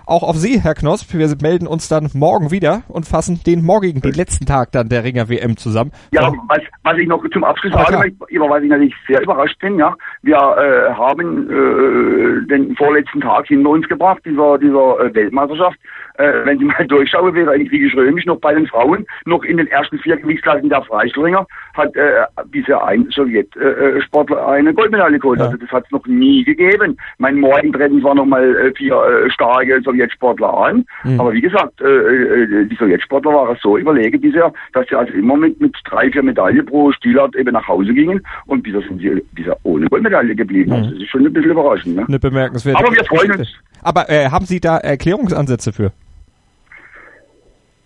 auch 0.08 0.24
auf 0.24 0.36
Sie, 0.36 0.62
Herr 0.62 0.76
Knosp. 0.76 1.14
Wir 1.14 1.28
melden 1.42 1.68
uns 1.68 1.88
dann 1.88 2.10
morgen 2.14 2.52
wieder 2.52 2.84
und 2.88 3.08
fassen 3.08 3.42
den 3.46 3.64
morgigen, 3.64 4.02
den 4.02 4.14
letzten 4.14 4.46
Tag 4.46 4.72
dann 4.72 4.90
der 4.90 5.04
Ringer 5.04 5.30
WM 5.30 5.58
zusammen. 5.58 5.92
Ja, 6.12 6.32
was, 6.48 6.60
was 6.84 6.98
ich 6.98 7.08
noch 7.08 7.24
zum 7.32 7.44
Abschluss 7.44 7.74
sagen 7.74 8.00
möchte, 8.00 8.18
über 8.30 8.50
was 8.50 8.64
ich 8.64 8.70
natürlich 8.70 8.96
sehr 9.08 9.22
überrascht 9.22 9.60
bin, 9.60 9.78
ja, 9.78 9.96
wir 10.22 10.36
äh, 10.36 10.94
haben 10.94 11.50
äh, 11.50 12.48
den 12.48 12.76
vorletzten 12.76 13.22
Tag 13.22 13.48
hinter 13.48 13.70
uns 13.70 13.88
gebracht, 13.88 14.22
dieser, 14.26 14.58
dieser 14.58 15.00
äh, 15.00 15.14
Weltmeisterschaft. 15.14 15.78
Äh, 16.18 16.46
wenn 16.46 16.60
Sie 16.60 16.66
mal 16.66 16.86
durchschauen, 16.88 17.34
wäre 17.34 17.52
eigentlich 17.52 17.70
griechisch-römisch 17.70 18.26
noch 18.26 18.40
bei 18.40 18.54
den 18.54 18.68
Frauen, 18.68 19.06
noch 19.26 19.44
in 19.44 19.58
den 19.58 19.68
ersten 19.68 20.00
vier 20.00 20.18
Gewichtsklassen 20.18 20.70
der 20.70 20.82
Freistilringer, 20.84 21.46
hat 21.74 21.96
äh, 21.96 22.26
bisher 22.46 22.84
ein 22.86 23.08
Sowjetsportler 23.10 24.48
eine 24.48 24.74
Goldmedaille 24.74 25.20
geholt. 25.20 25.40
Ja. 25.40 25.46
Also 25.46 25.58
das 25.58 25.70
hat 25.72 25.86
es 25.86 25.92
noch 25.92 26.06
nie 26.06 26.44
gegeben. 26.44 26.98
Mein 27.18 27.40
Morgentreten 27.40 28.02
war 28.04 28.16
noch 28.16 28.26
mal 28.26 28.56
äh, 28.56 28.74
vier 28.76 28.96
äh, 28.96 29.30
starke 29.30 29.82
Sowjetsportler 29.82 30.54
an. 30.54 30.86
Mhm. 31.04 31.20
Aber 31.20 31.34
wie 31.34 31.42
gesagt, 31.42 31.82
äh, 31.82 31.86
äh, 31.86 32.66
die 32.66 32.76
Sowjetsportler 32.76 33.34
waren 33.34 33.58
so 33.62 33.78
überlegen 33.78 34.22
bisher, 34.22 34.54
dass 34.74 34.88
sie 34.88 34.96
also 34.96 35.14
immer 35.14 35.38
mit, 35.38 35.60
mit 35.60 35.76
drei, 35.86 36.10
vier 36.12 36.24
Medaillen 36.24 36.66
pro 36.66 36.92
Stilart 36.92 37.36
eben 37.36 37.54
nach 37.54 37.68
Hause 37.68 37.94
gingen 37.94 38.22
und 38.46 38.64
bisher 38.64 38.82
sind 38.82 39.00
sie 39.02 39.22
bisher 39.34 39.58
ohne 39.64 39.88
Goldmedaille 39.88 40.36
geblieben. 40.36 40.72
Mhm. 40.72 40.76
Also 40.76 40.92
das 40.92 41.02
ist 41.02 41.10
schon 41.10 41.26
ein 41.26 41.34
bisschen 41.34 41.52
überraschend. 41.52 41.96
Ne? 41.96 42.06
Eine 42.08 42.20
bemerkenswerte 42.20 42.80
Aber 42.80 42.96
wir 42.96 43.04
freuen 43.06 43.32
uns. 43.32 43.54
Aber 43.82 44.10
äh, 44.10 44.30
haben 44.30 44.46
Sie 44.46 44.60
da 44.60 44.78
Erklärungsansätze 44.78 45.72
für? 45.74 45.92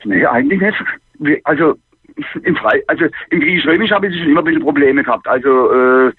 Nee, 0.06 0.26
eigentlich 0.26 0.62
nicht. 0.62 1.42
Also 1.44 1.76
im 2.44 2.56
Frei, 2.56 2.82
also 2.88 3.06
im 3.30 3.40
Griechisch-Römisch 3.40 3.92
habe 3.92 4.08
ich 4.08 4.18
schon 4.18 4.30
immer 4.30 4.42
ein 4.42 4.46
bisschen 4.46 4.62
Probleme 4.62 5.04
gehabt. 5.04 5.28
Also 5.28 5.72
äh, 5.72 6.12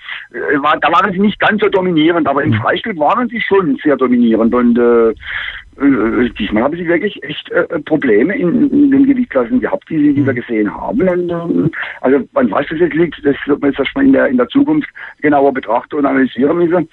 war, 0.62 0.78
da 0.80 0.90
waren 0.92 1.12
sie 1.12 1.18
nicht 1.18 1.38
ganz 1.38 1.60
so 1.60 1.68
dominierend, 1.68 2.26
aber 2.26 2.42
im 2.42 2.50
mhm. 2.50 2.54
Freistil 2.54 2.98
waren 2.98 3.28
sie 3.28 3.40
schon 3.40 3.76
sehr 3.82 3.96
dominierend 3.96 4.54
und 4.54 4.78
äh, 4.78 5.10
äh, 5.10 6.30
diesmal 6.38 6.64
haben 6.64 6.76
sie 6.76 6.86
wirklich 6.86 7.22
echt 7.22 7.50
äh, 7.50 7.64
Probleme 7.80 8.36
in, 8.36 8.70
in, 8.70 8.90
den 8.90 9.06
Gewichtsklassen 9.06 9.60
gehabt, 9.60 9.88
die, 9.88 9.98
sie, 9.98 10.14
die 10.14 10.26
wir 10.26 10.32
mhm. 10.32 10.36
gesehen 10.36 10.74
haben. 10.74 11.08
Und, 11.08 11.30
äh, 11.30 11.70
also 12.00 12.28
an 12.34 12.50
was 12.50 12.66
das 12.68 12.78
jetzt 12.78 12.94
liegt, 12.94 13.24
das 13.24 13.36
wird 13.46 13.60
man 13.60 13.70
jetzt 13.70 13.80
erstmal 13.80 14.04
in 14.04 14.12
der, 14.12 14.26
in 14.28 14.36
der 14.36 14.48
Zukunft 14.48 14.88
genauer 15.20 15.52
betrachten 15.52 15.96
und 15.96 16.06
analysieren 16.06 16.58
müssen. 16.58 16.88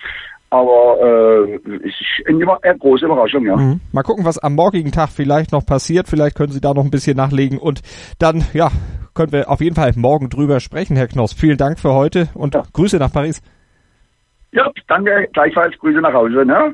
Aber 0.50 0.98
äh, 1.02 1.56
es 1.56 1.94
ist 2.00 2.28
eine, 2.28 2.64
eine 2.64 2.78
große 2.78 3.06
Überraschung, 3.06 3.46
ja. 3.46 3.58
Mhm. 3.58 3.82
Mal 3.92 4.04
gucken, 4.04 4.24
was 4.24 4.38
am 4.38 4.56
morgigen 4.56 4.92
Tag 4.92 5.10
vielleicht 5.10 5.52
noch 5.52 5.66
passiert. 5.66 6.08
Vielleicht 6.08 6.36
können 6.38 6.54
Sie 6.54 6.62
da 6.62 6.74
noch 6.74 6.86
ein 6.86 6.92
bisschen 6.92 7.18
nachlegen 7.18 7.58
und 7.58 7.82
dann, 8.18 8.46
ja, 8.54 8.70
können 9.14 9.34
wir 9.34 9.50
auf 9.50 9.60
jeden 9.60 9.76
Fall 9.76 9.92
morgen 9.96 10.30
drüber 10.30 10.60
sprechen, 10.60 10.96
Herr 10.96 11.08
Knoss. 11.08 11.34
Vielen 11.34 11.58
Dank 11.58 11.80
für 11.80 11.94
heute 11.94 12.30
und 12.34 12.56
ja. 12.56 12.64
Grüße 12.72 12.98
nach 12.98 13.12
Paris. 13.12 13.42
Ja, 14.52 14.72
danke, 14.88 15.28
gleichfalls 15.34 15.78
Grüße 15.80 16.00
nach 16.00 16.14
Hause, 16.14 16.46
ne? 16.46 16.74